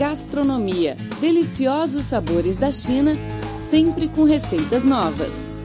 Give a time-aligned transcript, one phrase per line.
[0.00, 0.96] Gastronomia.
[1.20, 3.12] Deliciosos sabores da China,
[3.52, 5.58] sempre com receitas novas.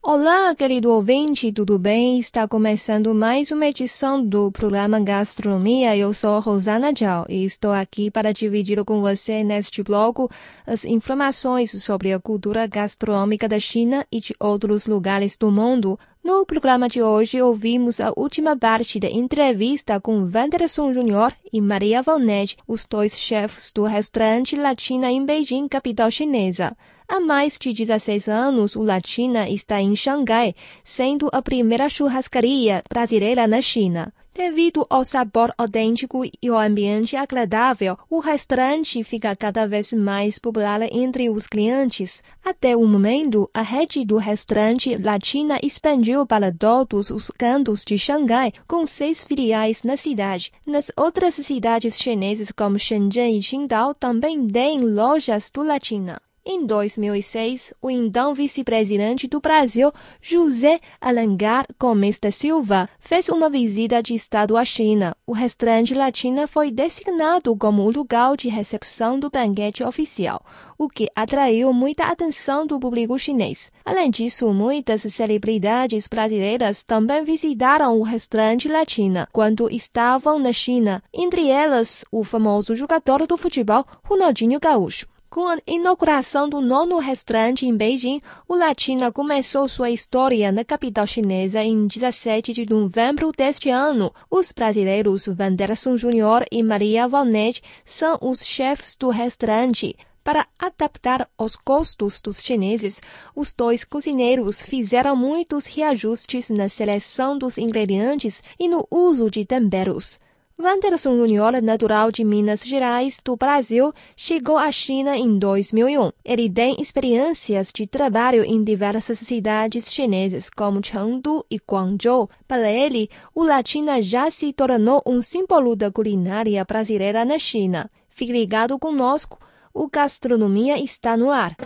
[0.00, 2.20] Olá, querido ouvinte, tudo bem?
[2.20, 5.96] Está começando mais uma edição do programa Gastronomia.
[5.96, 10.30] Eu sou Rosana Zhao e estou aqui para dividir com você neste bloco
[10.64, 15.98] as informações sobre a cultura gastronômica da China e de outros lugares do mundo.
[16.22, 22.02] No programa de hoje, ouvimos a última parte da entrevista com Wanderson Júnior e Maria
[22.02, 26.76] Valnet, os dois chefes do restaurante Latina em Beijing, capital chinesa.
[27.08, 33.46] Há mais de 16 anos, o Latina está em Xangai, sendo a primeira churrascaria brasileira
[33.46, 34.12] na China.
[34.32, 40.80] Devido ao sabor autêntico e ao ambiente agradável, o restaurante fica cada vez mais popular
[40.82, 42.22] entre os clientes.
[42.44, 48.52] Até o momento, a rede do restaurante Latina expandiu para todos os cantos de Xangai,
[48.68, 50.52] com seis filiais na cidade.
[50.64, 56.20] Nas outras cidades chinesas como Shenzhen e Qingdao também têm lojas do Latina.
[56.52, 64.02] Em 2006, o então vice-presidente do Brasil, José Alencar Gomes da Silva, fez uma visita
[64.02, 65.16] de Estado à China.
[65.24, 70.44] O restaurante Latina foi designado como o lugar de recepção do banquete oficial,
[70.76, 73.70] o que atraiu muita atenção do público chinês.
[73.84, 81.48] Além disso, muitas celebridades brasileiras também visitaram o restaurante Latina quando estavam na China, entre
[81.48, 85.06] elas o famoso jogador do futebol Ronaldinho Gaúcho.
[85.30, 91.06] Com a inauguração do nono restaurante em Beijing, o Latina começou sua história na capital
[91.06, 94.12] chinesa em 17 de novembro deste ano.
[94.28, 99.94] Os brasileiros Wanderson Júnior e Maria Valnet são os chefes do restaurante.
[100.24, 103.00] Para adaptar aos gostos dos chineses,
[103.32, 110.18] os dois cozinheiros fizeram muitos reajustes na seleção dos ingredientes e no uso de temperos.
[110.60, 116.12] Wanderson Júnior, natural de Minas Gerais, do Brasil, chegou à China em 2001.
[116.22, 122.28] Ele tem experiências de trabalho em diversas cidades chinesas, como Chengdu e Guangzhou.
[122.46, 127.90] Para ele, o Latina já se tornou um símbolo da culinária brasileira na China.
[128.10, 129.38] Fique ligado conosco,
[129.72, 131.56] o Gastronomia está no ar.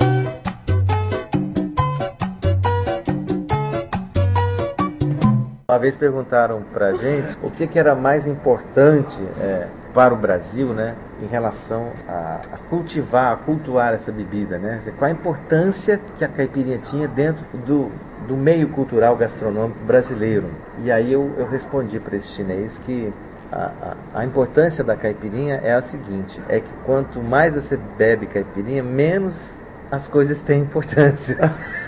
[5.75, 10.69] Uma vez perguntaram para gente o que, que era mais importante é, para o Brasil,
[10.69, 14.79] né, em relação a, a, cultivar, a cultuar essa bebida, né?
[14.97, 17.91] Qual a importância que a caipirinha tinha dentro do,
[18.29, 20.49] do meio cultural gastronômico brasileiro?
[20.79, 23.13] E aí eu, eu respondi para esse chinês que
[23.51, 23.73] a,
[24.15, 28.85] a, a, importância da caipirinha é a seguinte: é que quanto mais você bebe caipirinha,
[28.85, 29.59] menos
[29.91, 31.37] as coisas têm importância.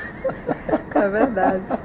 [0.93, 1.79] É verdade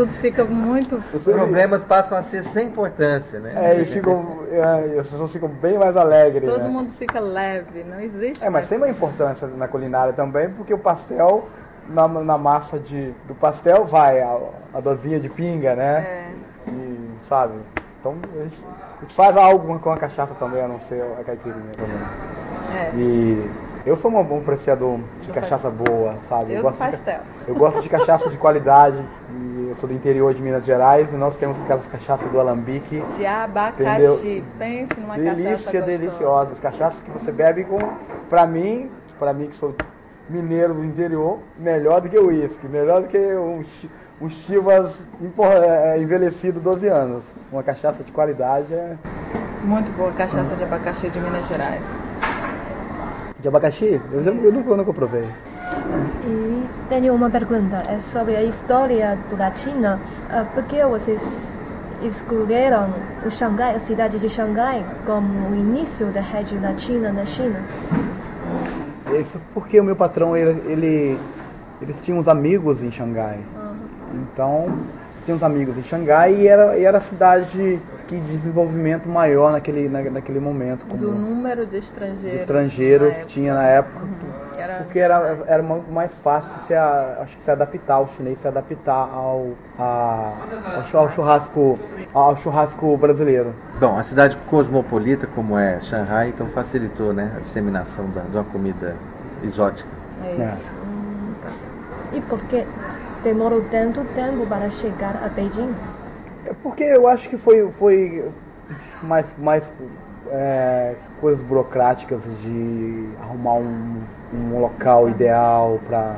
[0.00, 1.02] tudo fica muito.
[1.12, 3.52] Os problemas passam a ser sem importância, né?
[3.54, 6.48] É, e ficam, é, as pessoas ficam bem mais alegres.
[6.48, 6.68] Todo né?
[6.68, 8.44] mundo fica leve, não existe.
[8.44, 11.48] É, mas tem uma importância na culinária também, porque o pastel,
[11.88, 14.38] na, na massa de, do pastel, vai a,
[14.72, 16.32] a dosinha de pinga, né?
[16.66, 16.70] É.
[16.70, 17.54] E, sabe?
[17.98, 18.64] Então a gente,
[18.98, 21.98] a gente faz algo com a cachaça também, a não ser a caipirinha também.
[22.74, 22.90] É.
[22.96, 23.50] E
[23.86, 26.52] eu sou um bom apreciador de cachaça boa, sabe?
[26.52, 27.20] Eu, eu gosto pastel.
[27.20, 29.04] De, eu gosto de cachaça de qualidade.
[29.30, 33.02] E eu sou do interior de Minas Gerais e nós temos aquelas cachaças do alambique.
[33.16, 34.44] De abacaxi.
[34.58, 36.60] Pense numa Delícia, cachaça deliciosas.
[36.60, 37.78] Cachaças que você bebe com,
[38.28, 39.74] pra mim, pra mim que sou
[40.28, 43.62] mineiro do interior, melhor do que o uísque, melhor do que um,
[44.20, 47.34] um chivas é, é, envelhecido 12 anos.
[47.50, 48.96] Uma cachaça de qualidade é.
[49.64, 52.09] Muito boa cachaça de abacaxi de Minas Gerais.
[53.40, 54.00] De abacaxi?
[54.12, 55.24] Eu, já, eu, nunca, eu nunca provei.
[56.26, 59.98] E tenho uma pergunta, é sobre a história do Latina.
[60.28, 61.62] Uh, por que vocês
[62.02, 62.92] escolheram
[63.24, 67.62] o Xangai, a cidade de Xangai, como o início da rede latina na China?
[69.18, 71.18] Isso porque o meu patrão, ele, ele
[71.80, 73.38] eles tinham uns amigos em Xangai.
[73.56, 74.22] Uhum.
[74.22, 74.78] Então,
[75.24, 79.88] tinha uns amigos em Xangai e era, e era a cidade que desenvolvimento maior naquele,
[79.88, 80.84] na, naquele momento.
[80.84, 82.30] Como Do número de estrangeiros.
[82.32, 84.00] De estrangeiros que tinha na época.
[84.04, 84.58] Uhum.
[84.58, 84.74] Era...
[84.78, 89.08] Porque era, era mais fácil se, a, acho que se adaptar, o chinês se adaptar
[89.14, 90.32] ao, a,
[90.74, 91.78] ao churrasco
[92.12, 93.54] ao churrasco brasileiro.
[93.78, 98.44] Bom, a cidade cosmopolita como é Shanghai, então facilitou né, a disseminação da, de uma
[98.44, 98.96] comida
[99.44, 99.88] exótica.
[100.24, 100.40] É isso.
[100.40, 100.84] É.
[100.84, 101.48] Hum, tá.
[102.12, 102.66] E por que
[103.22, 105.72] demorou tanto tempo para chegar a Beijing?
[106.50, 108.24] É porque eu acho que foi, foi
[109.00, 109.72] mais, mais
[110.32, 113.98] é, coisas burocráticas de arrumar um,
[114.34, 116.16] um local ideal para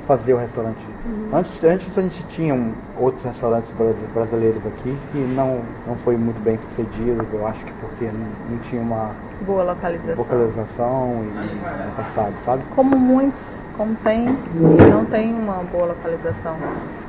[0.00, 0.82] fazer o restaurante.
[1.04, 1.28] Uhum.
[1.30, 3.70] Antes, antes a gente tinha um, outros restaurantes
[4.14, 8.58] brasileiros aqui que não, não foi muito bem sucedidos, eu acho que porque não, não
[8.60, 9.10] tinha uma
[9.42, 12.62] boa localização, localização e, no passado, sabe?
[12.74, 16.56] Como muitos, como tem e não tem uma boa localização.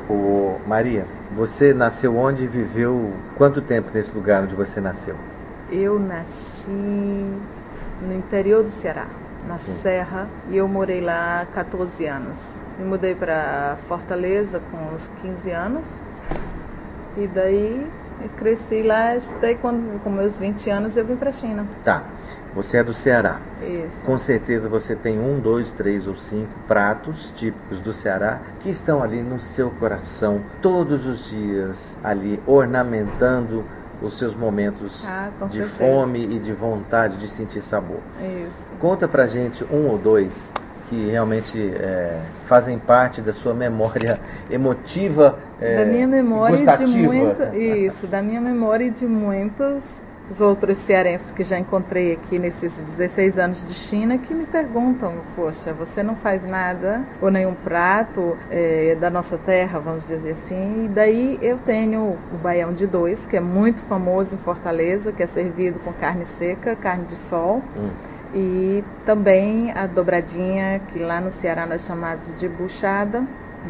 [0.10, 5.16] O Maria, você nasceu onde e viveu quanto tempo nesse lugar onde você nasceu?
[5.70, 9.08] Eu nasci no interior do Ceará,
[9.48, 9.74] na Sim.
[9.74, 12.40] Serra, e eu morei lá 14 anos.
[12.80, 15.84] Me mudei para Fortaleza com uns 15 anos.
[17.18, 17.86] E daí
[18.22, 21.68] eu cresci lá, estudei quando com meus 20 anos eu vim para a China.
[21.84, 22.04] Tá.
[22.58, 23.40] Você é do Ceará.
[23.62, 24.04] Isso.
[24.04, 29.04] Com certeza você tem um, dois, três ou cinco pratos típicos do Ceará que estão
[29.04, 33.64] ali no seu coração todos os dias, ali ornamentando
[34.02, 38.00] os seus momentos ah, de fome e de vontade de sentir sabor.
[38.20, 38.72] Isso.
[38.80, 40.52] Conta pra gente um ou dois
[40.90, 44.20] que realmente é, fazem parte da sua memória
[44.50, 50.42] emotiva, é, da minha memória de muito, isso, da minha memória e de muitos os
[50.42, 55.74] outros cearenses que já encontrei aqui nesses 16 anos de China que me perguntam, poxa,
[55.74, 60.86] você não faz nada ou nenhum prato é, da nossa terra, vamos dizer assim.
[60.86, 65.24] E daí eu tenho o baião de dois, que é muito famoso em Fortaleza, que
[65.24, 67.64] é servido com carne seca, carne de sol.
[67.78, 67.90] Hum.
[68.34, 73.22] E também a dobradinha, que lá no Ceará nós chamamos de buchada,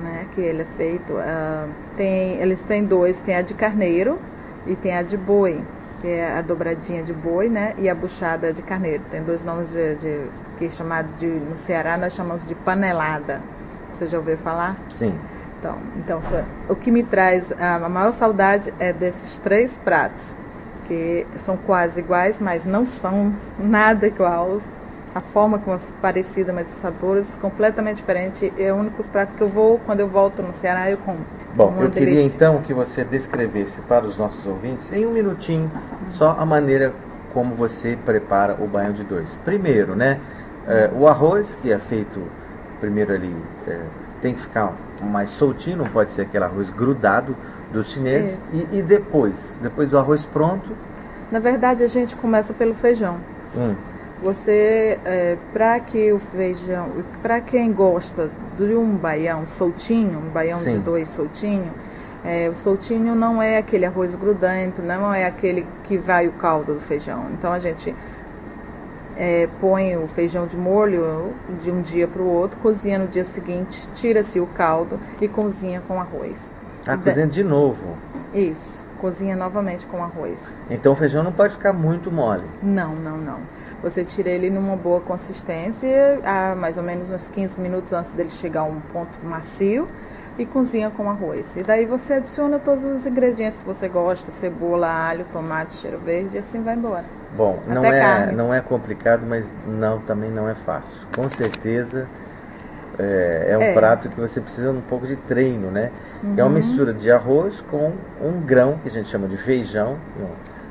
[0.02, 1.14] né, que ele é feito.
[1.14, 4.20] Uh, tem, eles têm dois, tem a de carneiro
[4.66, 5.64] e tem a de boi
[6.02, 7.74] que é a dobradinha de boi, né?
[7.78, 9.04] E a buchada de carneiro.
[9.10, 10.22] Tem dois nomes de, de
[10.58, 13.42] que é chamado de no Ceará nós chamamos de panelada.
[13.92, 14.78] Você já ouviu falar?
[14.90, 15.18] Sim.
[15.60, 16.20] Então, então
[16.70, 20.38] o que me traz a maior saudade é desses três pratos,
[20.88, 24.72] que são quase iguais, mas não são nada iguais.
[25.16, 28.52] A forma como é parecida, mas os sabores completamente diferentes.
[28.58, 31.20] É o único prato que eu vou, quando eu volto no Ceará, eu como.
[31.58, 35.72] Bom, eu queria então que você descrevesse para os nossos ouvintes, em um minutinho,
[36.08, 36.94] só a maneira
[37.34, 39.36] como você prepara o banho de dois.
[39.44, 40.20] Primeiro, né,
[40.68, 42.22] é, o arroz que é feito
[42.80, 43.36] primeiro ali
[43.68, 43.80] é,
[44.22, 44.72] tem que ficar
[45.02, 47.36] mais soltinho, não pode ser aquele arroz grudado
[47.74, 48.40] dos chineses.
[48.54, 50.72] E, e, depois, depois do arroz pronto?
[51.32, 53.18] Na verdade, a gente começa pelo feijão.
[53.58, 53.74] Hum.
[54.22, 56.90] Você, é, para que o feijão,
[57.22, 60.72] para quem gosta de um baião soltinho, um baião Sim.
[60.72, 61.72] de dois soltinho,
[62.26, 66.74] é, o soltinho não é aquele arroz grudento, não é aquele que vai o caldo
[66.74, 67.28] do feijão.
[67.32, 67.96] Então a gente
[69.16, 73.24] é, põe o feijão de molho de um dia para o outro, cozinha no dia
[73.24, 76.52] seguinte, tira-se o caldo e cozinha com arroz.
[76.88, 77.96] Ah, cozinha de novo?
[78.34, 80.48] Isso, cozinha novamente com arroz.
[80.70, 82.46] Então o feijão não pode ficar muito mole?
[82.64, 83.57] Não, não, não.
[83.90, 88.30] Você tira ele numa boa consistência, a mais ou menos uns 15 minutos antes dele
[88.30, 89.88] chegar a um ponto macio
[90.38, 91.56] e cozinha com arroz.
[91.56, 96.36] E daí você adiciona todos os ingredientes que você gosta, cebola, alho, tomate, cheiro verde
[96.36, 97.06] e assim vai embora.
[97.34, 101.04] Bom, não é, não é complicado, mas não, também não é fácil.
[101.16, 102.10] Com certeza
[103.00, 103.74] é, é um é.
[103.74, 105.92] prato que você precisa um pouco de treino, né?
[106.22, 106.34] Uhum.
[106.36, 109.98] É uma mistura de arroz com um grão que a gente chama de feijão.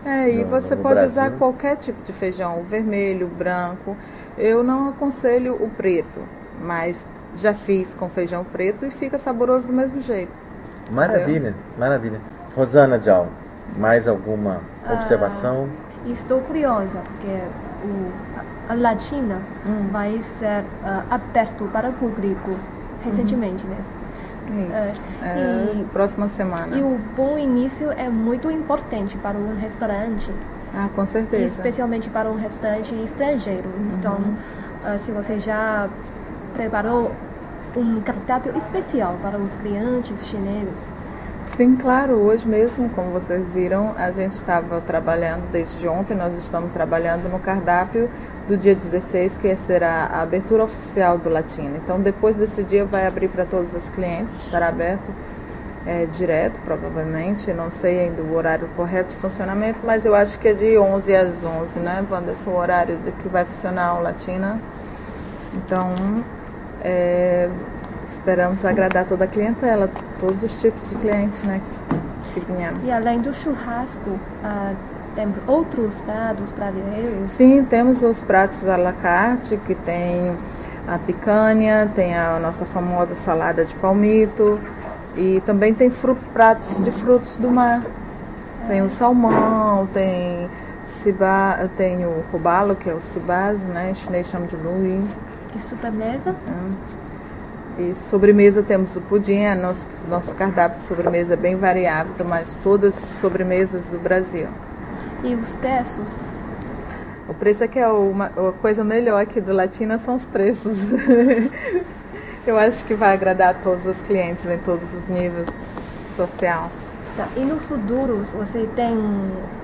[0.06, 1.10] É, e no, você no pode Brasil.
[1.10, 3.96] usar qualquer tipo de feijão, o vermelho, o branco.
[4.38, 6.20] Eu não aconselho o preto,
[6.62, 7.04] mas
[7.34, 10.32] já fiz com feijão preto e fica saboroso do mesmo jeito.
[10.92, 12.20] Maravilha, maravilha.
[12.54, 13.26] Rosana Dial,
[13.76, 15.68] mais alguma ah, observação?
[16.04, 17.40] Ah, estou curiosa, porque
[17.84, 19.88] o, a Latina hum.
[19.90, 22.56] vai ser uh, aberto para o público
[23.04, 23.70] recentemente, uhum.
[23.70, 23.78] né?
[24.46, 25.02] Isso.
[25.22, 26.76] É, é, e, próxima semana.
[26.76, 30.32] E o bom início é muito importante para um restaurante.
[30.74, 31.44] Ah, com certeza.
[31.44, 33.68] Especialmente para um restaurante estrangeiro.
[33.94, 34.94] Então, uhum.
[34.94, 35.88] uh, se você já
[36.54, 37.12] preparou
[37.76, 40.92] um cardápio especial para os clientes chineses.
[41.46, 42.14] Sim, claro.
[42.14, 47.38] Hoje mesmo, como vocês viram, a gente estava trabalhando desde ontem, nós estamos trabalhando no
[47.38, 48.10] cardápio
[48.46, 51.76] do dia 16, que será a abertura oficial do Latino.
[51.76, 55.12] Então, depois desse dia, vai abrir para todos os clientes, estará aberto
[55.86, 57.52] é, direto, provavelmente.
[57.52, 61.14] Não sei ainda o horário correto de funcionamento, mas eu acho que é de 11
[61.14, 62.50] às 11, né, Wanderson?
[62.50, 64.60] O horário de que vai funcionar o Latina.
[65.54, 65.90] Então,
[66.82, 67.48] é,
[68.08, 71.60] esperamos agradar toda a clientela, todos os tipos de clientes, né,
[72.32, 72.76] que vieram.
[72.84, 77.32] E além do churrasco, uh, temos outros pratos brasileiros?
[77.32, 80.36] Sim, temos os pratos à la carte, que tem
[80.86, 84.60] a picanha, tem a nossa famosa salada de palmito
[85.16, 87.82] e também tem fruto, pratos de frutos do mar.
[88.68, 90.48] Tem o salmão, tem
[91.60, 93.90] eu tenho o robalo, que é o cibás, né?
[93.90, 95.02] Em chinês chama de lui.
[95.56, 96.34] E sobremesa?
[97.78, 97.82] É.
[97.82, 102.56] E sobremesa temos o pudim, é nosso, nosso cardápio de sobremesa é bem variável, mas
[102.62, 104.46] todas sobremesas do Brasil.
[105.24, 106.46] E os preços?
[107.28, 110.76] O preço é que é uma, a coisa melhor aqui do Latina são os preços.
[112.46, 115.48] Eu acho que vai agradar a todos os clientes em todos os níveis
[116.16, 116.70] social.
[117.16, 117.26] Tá.
[117.36, 118.96] E no futuro, você tem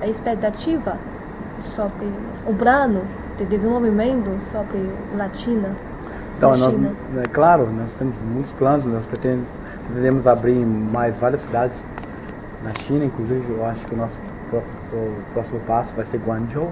[0.00, 0.98] a expectativa
[1.60, 2.06] sobre
[2.44, 3.02] o plano
[3.38, 4.78] de desenvolvimento sobre
[5.16, 5.76] Latina?
[6.36, 9.46] Então, nós, é claro, nós temos muitos planos, nós pretendemos,
[9.84, 11.84] pretendemos abrir mais várias cidades
[12.64, 14.18] na China, inclusive eu acho que o nosso
[14.92, 16.70] o próximo passo vai ser Guangzhou.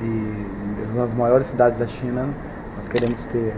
[0.00, 0.46] E
[0.94, 2.28] nas maiores cidades da China
[2.76, 3.54] nós queremos ter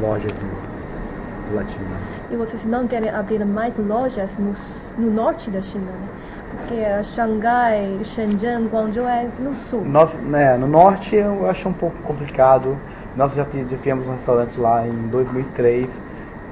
[0.00, 1.84] lojas no, latino.
[2.30, 4.52] E vocês não querem abrir mais lojas no,
[4.96, 6.08] no norte da China, né?
[6.50, 9.84] Porque Xangai, Shenzhen, Guangzhou é no sul.
[9.84, 12.76] Nós, né, no norte eu acho um pouco complicado.
[13.16, 16.02] Nós já tivemos um restaurante lá em 2003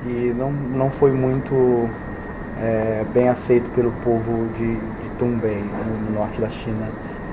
[0.07, 1.89] e não, não foi muito
[2.61, 4.77] é, bem aceito pelo povo de,
[5.21, 6.89] de Tumbem, no, no norte da China.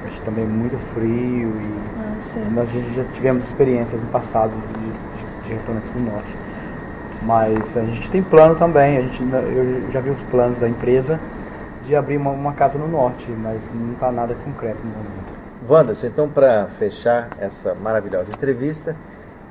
[0.06, 5.54] Acho também muito frio e ah, nós já tivemos experiências no passado de, de, de,
[5.54, 6.36] restaurantes no norte.
[7.24, 11.20] Mas a gente tem plano também, a gente, eu já vi os planos da empresa
[11.84, 15.34] de abrir uma, uma casa no norte, mas não está nada concreto no momento.
[15.68, 18.96] Wanderson, então para fechar essa maravilhosa entrevista,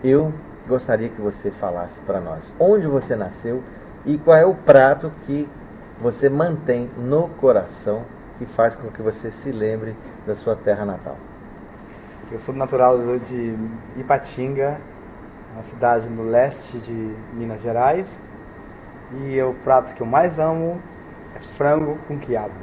[0.03, 0.33] eu
[0.67, 3.63] gostaria que você falasse para nós onde você nasceu
[4.05, 5.49] e qual é o prato que
[5.99, 8.05] você mantém no coração
[8.39, 11.17] que faz com que você se lembre da sua terra natal?
[12.31, 13.57] Eu sou natural de
[13.97, 14.81] Ipatinga,
[15.55, 18.21] uma cidade no leste de Minas Gerais,
[19.13, 20.81] e o prato que eu mais amo
[21.35, 22.55] é frango com quiabo.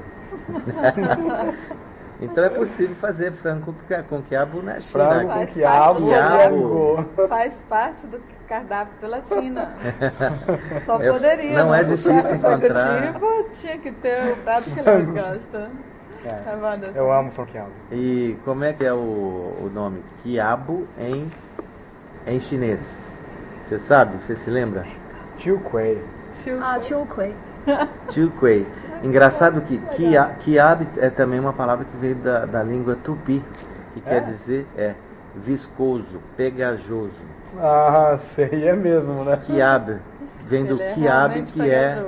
[2.23, 3.75] então é possível fazer frango
[4.09, 5.09] com quiabo na China.
[5.09, 7.27] Frango com quiabo, quiabo.
[7.27, 9.73] Faz parte do cardápio da Latina.
[10.85, 11.57] Só poderia.
[11.57, 13.13] Não é difícil encontrar.
[13.53, 15.69] tinha que ter o prato que eles gostam.
[16.25, 16.57] É, tá
[16.95, 17.71] eu amo franquiado.
[17.91, 20.01] E como é que é o, o nome?
[20.21, 21.29] Quiabo em,
[22.25, 23.03] em chinês.
[23.63, 24.17] Você sabe?
[24.17, 24.85] Você se lembra?
[25.37, 26.01] Chiu Kuei.
[26.61, 27.35] Ah, Chiu Kuei.
[28.37, 28.67] Kuei.
[29.03, 29.81] Engraçado que
[30.39, 33.43] quiab é também uma palavra que veio da, da língua tupi,
[33.93, 34.09] que é?
[34.09, 34.95] quer dizer é
[35.35, 37.25] viscoso, pegajoso.
[37.59, 39.37] Ah, sei, é mesmo, né?
[39.37, 39.99] Quiab,
[40.47, 42.03] vem do é quiab, que é,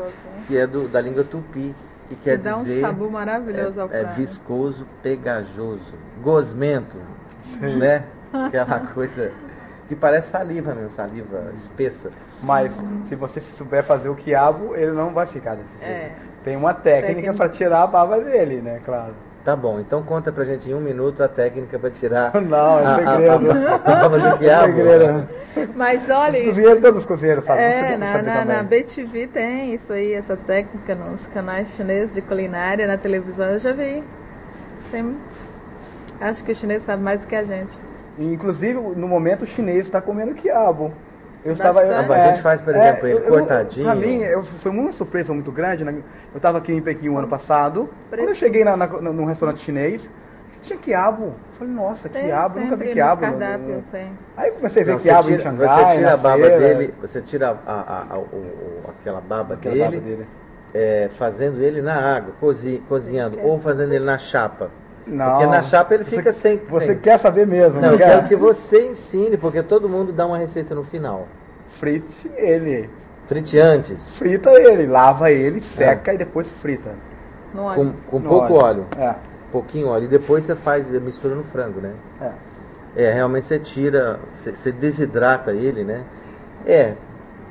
[0.47, 1.75] que é do, da língua tupi,
[2.07, 2.81] que quer dá dizer...
[2.81, 6.97] Dá um sabor maravilhoso é, ao É viscoso, pegajoso, gosmento,
[7.41, 7.77] Sim.
[7.77, 8.05] né?
[8.33, 9.31] Aquela coisa
[9.87, 12.11] que parece saliva mesmo, saliva espessa.
[12.41, 15.89] Mas se você souber fazer o quiabo, ele não vai ficar desse jeito.
[15.89, 16.11] É.
[16.43, 18.81] Tem uma técnica para tirar a baba dele, né?
[18.83, 19.13] Claro.
[19.45, 22.33] Tá bom, então conta pra gente em um minuto a técnica para tirar.
[22.41, 23.51] Não, é segredo.
[23.51, 24.63] A, a, a, do quiabo.
[24.63, 25.29] É segredo.
[25.75, 26.39] Mas olha.
[26.39, 27.63] Os cozinheiros, todos os cozinheiros sabem.
[27.63, 32.87] É, na, na, na BTV tem isso aí, essa técnica nos canais chineses de culinária,
[32.87, 34.03] na televisão eu já vi.
[34.89, 35.15] Tem,
[36.19, 37.84] acho que o chinês sabe mais do que a gente.
[38.17, 40.93] Inclusive, no momento, o chinês está comendo quiabo.
[41.43, 43.85] Eu estava, eu, a gente faz, por exemplo, é, ele eu, cortadinho.
[43.85, 45.83] Para mim, eu, foi uma surpresa muito grande.
[45.83, 45.93] Né?
[46.33, 47.87] Eu estava aqui em Pequim o ano passado.
[48.09, 50.11] Quando eu cheguei na, na, num restaurante chinês,
[50.63, 51.25] tinha quiabo.
[51.25, 53.21] Eu falei, nossa, tem, quiabo, nunca vi quiabo.
[53.21, 54.11] Cardápio, tem.
[54.35, 56.59] Aí comecei a ver Não, quiabo tira, em Xangai, Você tira a baba feira.
[56.59, 60.27] dele, você tira a, a, a, o, aquela baba aquela dele, baba dele.
[60.73, 64.71] É, fazendo ele na água, cozi, cozinhando, ou fazendo ele na chapa.
[65.07, 65.31] Não.
[65.31, 66.57] Porque na chapa ele fica você, sem.
[66.67, 66.97] Você sem...
[66.99, 70.73] quer saber mesmo, Não, eu quero que você ensine, porque todo mundo dá uma receita
[70.73, 71.27] no final.
[71.69, 72.89] Frite ele.
[73.27, 74.17] Frite antes?
[74.17, 76.15] Frita ele, lava ele, seca é.
[76.15, 76.91] e depois frita.
[77.53, 77.95] No óleo.
[78.07, 78.63] Com, com pouco óleo.
[78.63, 78.85] óleo.
[78.97, 79.15] É.
[79.51, 80.05] Pouquinho óleo.
[80.05, 81.93] E depois você faz, mistura no frango, né?
[82.21, 82.31] É.
[82.95, 86.03] É, realmente você tira, você, você desidrata ele, né?
[86.65, 86.93] É.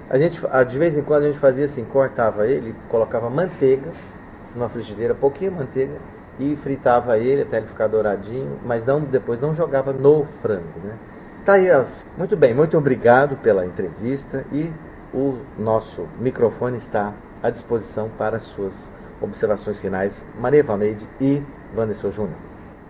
[0.09, 3.91] A gente, de vez em quando a gente fazia assim, cortava ele, colocava manteiga
[4.55, 5.95] numa frigideira, pouquinho manteiga,
[6.39, 10.97] e fritava ele até ele ficar douradinho, mas não, depois não jogava no frango, né?
[11.45, 11.69] Tá aí,
[12.17, 14.73] muito bem, muito obrigado pela entrevista e
[15.13, 17.13] o nosso microfone está
[17.43, 21.43] à disposição para suas observações finais, Maria Valneide e
[21.77, 22.39] Wanderson Júnior.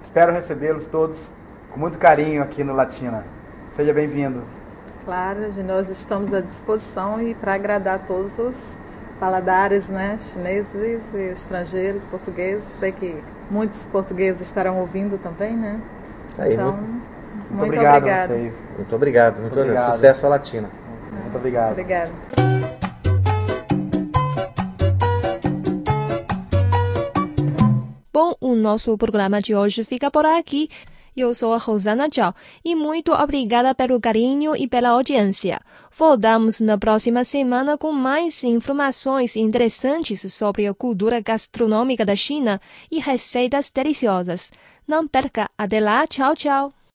[0.01, 1.33] Espero recebê-los todos
[1.71, 3.25] com muito carinho aqui no Latina.
[3.73, 4.43] Seja bem-vindo.
[5.05, 8.81] Claro, nós estamos à disposição e para agradar todos os
[9.19, 12.65] paladares, né, chineses e estrangeiros, portugueses.
[12.79, 15.81] Sei que muitos portugueses estarão ouvindo também, né?
[16.37, 18.31] Tá aí, então, muito muito, muito obrigado obrigado.
[18.31, 18.65] a vocês.
[18.77, 19.33] Muito obrigado.
[19.35, 19.93] Muito, muito obrigado.
[19.93, 20.71] Sucesso à Latina.
[21.13, 21.73] Muito obrigado.
[21.73, 22.13] Obrigado.
[28.13, 30.69] Bom, o nosso programa de hoje fica por aqui.
[31.17, 35.61] Eu sou a Rosana Zhao e muito obrigada pelo carinho e pela audiência.
[35.97, 42.99] Voltamos na próxima semana com mais informações interessantes sobre a cultura gastronômica da China e
[42.99, 44.51] receitas deliciosas.
[44.89, 45.49] Não perca!
[45.57, 46.05] Até lá!
[46.05, 46.75] Tchau, tchau!